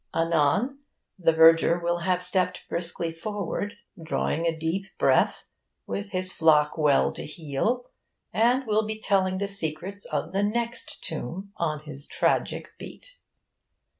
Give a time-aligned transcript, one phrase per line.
[0.15, 0.79] Anon
[1.19, 5.45] the verger will have stepped briskly forward, drawing a deep breath,
[5.85, 7.91] with his flock well to heel,
[8.33, 13.19] and will be telling the secrets of the next tomb on his tragic beat.